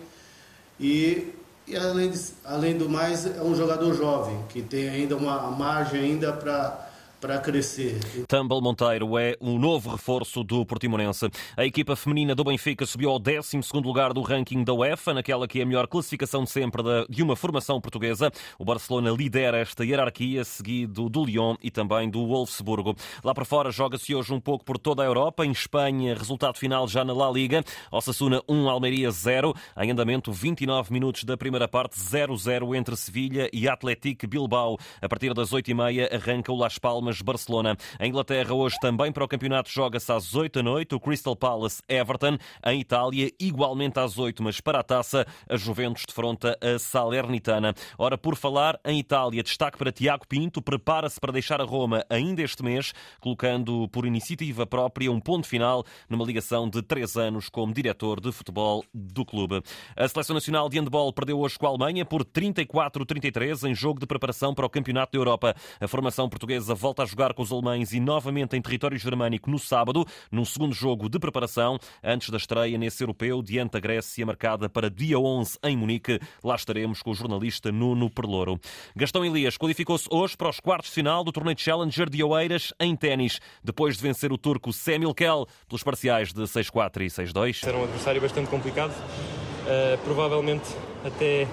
E, 0.78 1.32
e 1.66 1.74
além, 1.74 2.10
de, 2.10 2.20
além 2.44 2.76
do 2.76 2.90
mais, 2.90 3.24
é 3.24 3.42
um 3.42 3.54
jogador 3.54 3.94
jovem, 3.94 4.38
que 4.50 4.60
tem 4.60 4.90
ainda 4.90 5.16
uma 5.16 5.50
margem 5.50 6.00
ainda 6.00 6.30
para 6.32 6.87
para 7.20 7.38
crescer. 7.38 7.98
Tumble 8.28 8.60
Monteiro 8.60 9.18
é 9.18 9.36
o 9.40 9.58
novo 9.58 9.90
reforço 9.90 10.44
do 10.44 10.64
Portimonense. 10.64 11.28
A 11.56 11.64
equipa 11.64 11.96
feminina 11.96 12.34
do 12.34 12.44
Benfica 12.44 12.86
subiu 12.86 13.10
ao 13.10 13.18
12 13.18 13.58
lugar 13.74 14.12
do 14.12 14.22
ranking 14.22 14.62
da 14.62 14.72
UEFA, 14.72 15.14
naquela 15.14 15.48
que 15.48 15.60
é 15.60 15.62
a 15.62 15.66
melhor 15.66 15.86
classificação 15.88 16.44
de 16.44 16.50
sempre 16.50 16.82
de 17.08 17.22
uma 17.22 17.34
formação 17.34 17.80
portuguesa. 17.80 18.30
O 18.58 18.64
Barcelona 18.64 19.10
lidera 19.10 19.58
esta 19.58 19.84
hierarquia, 19.84 20.44
seguido 20.44 21.08
do 21.08 21.24
Lyon 21.24 21.56
e 21.62 21.70
também 21.70 22.08
do 22.08 22.26
Wolfsburgo. 22.26 22.94
Lá 23.24 23.34
para 23.34 23.44
fora 23.44 23.70
joga-se 23.70 24.14
hoje 24.14 24.32
um 24.32 24.40
pouco 24.40 24.64
por 24.64 24.78
toda 24.78 25.02
a 25.02 25.06
Europa. 25.06 25.44
Em 25.44 25.50
Espanha, 25.50 26.14
resultado 26.14 26.56
final 26.56 26.86
já 26.86 27.04
na 27.04 27.12
La 27.12 27.30
Liga. 27.30 27.64
Osasuna 27.90 28.42
1, 28.48 28.68
Almeria 28.68 29.10
0. 29.10 29.54
Em 29.76 29.90
andamento 29.90 30.32
29 30.32 30.92
minutos 30.92 31.24
da 31.24 31.36
primeira 31.36 31.66
parte, 31.66 31.98
0-0 31.98 32.76
entre 32.76 32.96
Sevilha 32.96 33.48
e 33.52 33.68
Atlético 33.68 34.26
Bilbao. 34.28 34.78
A 35.00 35.08
partir 35.08 35.34
das 35.34 35.50
8h30 35.50 36.14
arranca 36.14 36.52
o 36.52 36.56
Las 36.56 36.78
Palmas 36.78 37.07
Barcelona. 37.20 37.76
Em 37.98 38.08
Inglaterra, 38.08 38.54
hoje 38.54 38.76
também 38.80 39.10
para 39.10 39.24
o 39.24 39.28
campeonato 39.28 39.70
joga-se 39.70 40.12
às 40.12 40.34
8 40.34 40.58
da 40.58 40.62
noite 40.62 40.94
o 40.94 41.00
Crystal 41.00 41.34
Palace 41.34 41.82
Everton. 41.88 42.36
Em 42.66 42.80
Itália, 42.80 43.32
igualmente 43.40 43.98
às 43.98 44.18
8, 44.18 44.42
mas 44.42 44.60
para 44.60 44.80
a 44.80 44.82
taça, 44.82 45.26
a 45.48 45.56
Juventus 45.56 46.04
defronta 46.06 46.58
a 46.60 46.78
Salernitana. 46.78 47.74
Ora, 47.96 48.18
por 48.18 48.36
falar 48.36 48.78
em 48.84 48.98
Itália, 48.98 49.42
destaque 49.42 49.78
para 49.78 49.92
Tiago 49.92 50.26
Pinto, 50.28 50.60
prepara-se 50.60 51.18
para 51.20 51.32
deixar 51.32 51.60
a 51.60 51.64
Roma 51.64 52.04
ainda 52.10 52.42
este 52.42 52.62
mês, 52.62 52.92
colocando 53.20 53.88
por 53.88 54.06
iniciativa 54.06 54.66
própria 54.66 55.10
um 55.10 55.20
ponto 55.20 55.46
final 55.46 55.84
numa 56.08 56.24
ligação 56.24 56.68
de 56.68 56.82
três 56.82 57.16
anos 57.16 57.48
como 57.48 57.72
diretor 57.72 58.20
de 58.20 58.30
futebol 58.32 58.84
do 58.92 59.24
clube. 59.24 59.62
A 59.96 60.06
Seleção 60.08 60.34
Nacional 60.34 60.68
de 60.68 60.78
Handball 60.78 61.12
perdeu 61.12 61.38
hoje 61.40 61.58
com 61.58 61.66
a 61.66 61.70
Alemanha 61.70 62.04
por 62.04 62.24
34-33 62.24 63.68
em 63.68 63.74
jogo 63.74 64.00
de 64.00 64.06
preparação 64.06 64.54
para 64.54 64.66
o 64.66 64.70
Campeonato 64.70 65.12
da 65.12 65.18
Europa. 65.18 65.54
A 65.80 65.88
formação 65.88 66.28
portuguesa 66.28 66.74
volta 66.74 66.97
volta 66.98 67.02
a 67.02 67.06
jogar 67.06 67.34
com 67.34 67.42
os 67.42 67.52
alemães 67.52 67.92
e 67.92 68.00
novamente 68.00 68.56
em 68.56 68.62
território 68.62 68.98
germânico 68.98 69.50
no 69.50 69.58
sábado, 69.58 70.04
num 70.32 70.44
segundo 70.44 70.74
jogo 70.74 71.08
de 71.08 71.18
preparação, 71.18 71.78
antes 72.02 72.30
da 72.30 72.36
estreia 72.36 72.76
nesse 72.76 73.02
europeu 73.02 73.42
diante 73.42 73.72
da 73.72 73.80
Grécia, 73.80 74.26
marcada 74.26 74.68
para 74.68 74.90
dia 74.90 75.18
11 75.18 75.58
em 75.62 75.76
Munique. 75.76 76.18
Lá 76.42 76.56
estaremos 76.56 77.02
com 77.02 77.10
o 77.10 77.14
jornalista 77.14 77.70
Nuno 77.70 78.10
Perlouro. 78.10 78.58
Gastão 78.96 79.24
Elias 79.24 79.56
qualificou-se 79.56 80.08
hoje 80.10 80.36
para 80.36 80.48
os 80.48 80.58
quartos 80.58 80.90
de 80.90 80.94
final 80.94 81.22
do 81.22 81.30
torneio 81.30 81.58
Challenger 81.58 82.08
de 82.10 82.22
Oeiras 82.22 82.72
em 82.80 82.96
ténis, 82.96 83.38
depois 83.62 83.96
de 83.96 84.02
vencer 84.02 84.32
o 84.32 84.38
turco 84.38 84.72
Semil 84.72 85.14
Kel 85.14 85.46
pelos 85.68 85.82
parciais 85.82 86.32
de 86.32 86.42
6-4 86.42 87.02
e 87.02 87.06
6-2. 87.06 87.66
Era 87.66 87.76
um 87.76 87.84
adversário 87.84 88.20
bastante 88.20 88.50
complicado, 88.50 88.90
uh, 88.90 89.98
provavelmente 90.04 90.68
até 91.04 91.46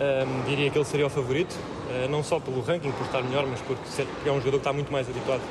um, 0.00 0.48
diria 0.48 0.70
que 0.70 0.78
ele 0.78 0.84
seria 0.84 1.06
o 1.06 1.10
favorito, 1.10 1.52
uh, 1.54 2.08
não 2.08 2.22
só 2.22 2.40
pelo 2.40 2.62
ranking, 2.62 2.90
por 2.90 3.04
estar 3.04 3.22
melhor, 3.22 3.46
mas 3.46 3.60
porque 3.60 3.82
é 4.24 4.32
um 4.32 4.38
jogador 4.38 4.52
que 4.52 4.56
está 4.56 4.72
muito 4.72 4.90
mais 4.90 5.08
habituado 5.08 5.42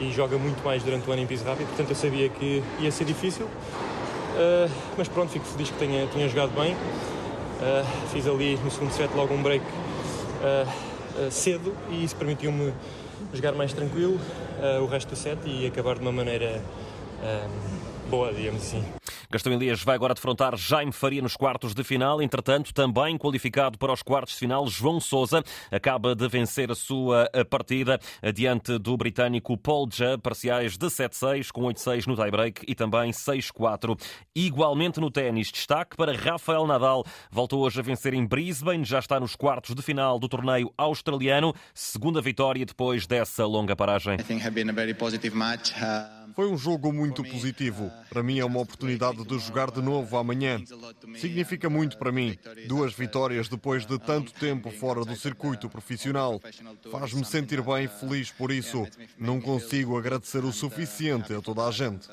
e 0.00 0.10
joga 0.10 0.36
muito 0.36 0.62
mais 0.64 0.82
durante 0.82 1.08
o 1.08 1.12
ano 1.12 1.22
em 1.22 1.26
piso 1.26 1.44
rápido, 1.44 1.68
portanto 1.68 1.90
eu 1.90 1.94
sabia 1.94 2.28
que 2.28 2.62
ia 2.80 2.90
ser 2.90 3.04
difícil, 3.04 3.46
uh, 3.46 4.70
mas 4.98 5.06
pronto, 5.06 5.30
fico 5.30 5.44
feliz 5.44 5.70
que 5.70 5.78
tenha, 5.78 6.06
tenha 6.08 6.28
jogado 6.28 6.50
bem. 6.50 6.74
Uh, 6.74 7.86
fiz 8.12 8.26
ali 8.26 8.58
no 8.64 8.70
segundo 8.70 8.90
set 8.90 9.08
logo 9.14 9.32
um 9.32 9.42
break 9.42 9.64
cedo 11.30 11.74
e 11.88 12.04
isso 12.04 12.14
permitiu-me 12.16 12.74
jogar 13.32 13.52
mais 13.52 13.72
tranquilo 13.72 14.20
o 14.82 14.86
resto 14.86 15.08
do 15.10 15.16
set 15.16 15.38
e 15.46 15.66
acabar 15.66 15.94
de 15.94 16.02
uma 16.02 16.12
maneira 16.12 16.60
boa, 18.10 18.30
digamos 18.30 18.60
assim. 18.60 18.84
Gastão 19.30 19.52
Elias 19.52 19.82
vai 19.82 19.94
agora 19.94 20.14
defrontar 20.14 20.56
Jaime 20.56 20.92
Faria 20.92 21.22
nos 21.22 21.36
quartos 21.36 21.74
de 21.74 21.82
final. 21.82 22.22
Entretanto, 22.22 22.72
também 22.72 23.16
qualificado 23.18 23.78
para 23.78 23.92
os 23.92 24.02
quartos 24.02 24.34
de 24.34 24.40
final, 24.40 24.66
João 24.66 25.00
Sousa 25.00 25.42
acaba 25.70 26.14
de 26.14 26.28
vencer 26.28 26.70
a 26.70 26.74
sua 26.74 27.28
partida 27.48 27.98
diante 28.34 28.78
do 28.78 28.96
britânico 28.96 29.56
Paul 29.56 29.88
Ja, 29.92 30.18
parciais 30.18 30.76
de 30.76 30.86
7-6 30.86 31.50
com 31.52 31.62
8-6 31.62 32.06
no 32.06 32.16
tie-break 32.16 32.64
e 32.68 32.74
também 32.74 33.10
6-4. 33.10 33.98
Igualmente 34.34 35.00
no 35.00 35.10
ténis, 35.10 35.50
destaque 35.50 35.96
para 35.96 36.16
Rafael 36.16 36.66
Nadal. 36.66 37.04
Voltou 37.30 37.62
hoje 37.62 37.80
a 37.80 37.82
vencer 37.82 38.14
em 38.14 38.26
Brisbane, 38.26 38.84
já 38.84 38.98
está 38.98 39.18
nos 39.18 39.34
quartos 39.36 39.74
de 39.74 39.82
final 39.82 40.18
do 40.18 40.28
torneio 40.28 40.72
australiano. 40.76 41.54
Segunda 41.72 42.20
vitória 42.20 42.64
depois 42.64 43.06
dessa 43.06 43.46
longa 43.46 43.74
paragem. 43.76 44.16
Foi 46.34 46.48
um 46.48 46.56
jogo 46.56 46.92
muito 46.92 47.22
positivo. 47.22 47.90
Para 48.10 48.22
mim 48.22 48.40
é 48.40 48.44
uma 48.44 48.60
oportunidade 48.60 49.24
de 49.24 49.38
jogar 49.38 49.70
de 49.70 49.80
novo 49.80 50.16
amanhã. 50.16 50.60
Significa 51.16 51.70
muito 51.70 51.96
para 51.96 52.10
mim. 52.10 52.36
Duas 52.66 52.92
vitórias 52.92 53.48
depois 53.48 53.86
de 53.86 53.98
tanto 53.98 54.32
tempo 54.32 54.70
fora 54.70 55.04
do 55.04 55.14
circuito 55.14 55.68
profissional. 55.68 56.40
Faz-me 56.90 57.24
sentir 57.24 57.62
bem, 57.62 57.86
feliz 57.86 58.30
por 58.30 58.50
isso. 58.50 58.86
Não 59.18 59.40
consigo 59.40 59.96
agradecer 59.96 60.44
o 60.44 60.52
suficiente 60.52 61.32
a 61.32 61.40
toda 61.40 61.66
a 61.66 61.70
gente. 61.70 62.08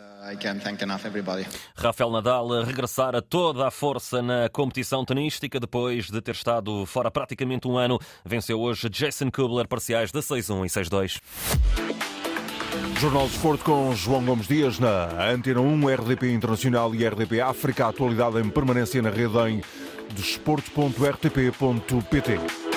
Rafael 1.75 2.11
Nadal 2.11 2.53
a 2.53 2.63
regressar 2.63 3.15
a 3.15 3.21
toda 3.23 3.67
a 3.67 3.71
força 3.71 4.21
na 4.21 4.47
competição 4.49 5.03
tenística 5.03 5.59
depois 5.59 6.11
de 6.11 6.21
ter 6.21 6.35
estado 6.35 6.85
fora 6.85 7.09
praticamente 7.09 7.67
um 7.67 7.75
ano. 7.75 7.99
Venceu 8.23 8.59
hoje 8.61 8.87
Jason 8.87 9.31
Kubler 9.31 9.67
parciais 9.67 10.11
de 10.11 10.19
6-1 10.19 10.65
e 10.65 10.69
6-2. 10.69 11.90
Jornal 12.99 13.27
de 13.27 13.33
Esporte 13.33 13.63
com 13.63 13.95
João 13.95 14.23
Gomes 14.23 14.47
Dias 14.47 14.79
na 14.79 15.31
Antena 15.31 15.61
1, 15.61 15.95
RDP 15.95 16.33
Internacional 16.33 16.93
e 16.95 17.07
RDP 17.07 17.41
África. 17.41 17.87
Atualidade 17.87 18.39
em 18.39 18.49
permanência 18.49 19.01
na 19.01 19.09
rede 19.09 19.37
em 19.49 19.61
desporto.rtp.pt. 20.15 22.70